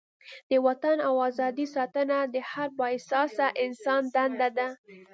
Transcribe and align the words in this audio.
د 0.49 0.51
وطن 0.65 0.97
او 1.07 1.13
ازادۍ 1.29 1.65
ساتنه 1.75 2.17
د 2.33 2.35
هر 2.51 2.69
با 2.77 2.85
احساسه 2.95 3.45
انسان 3.65 4.01
دنده 4.15 4.49
ده. 4.57 4.67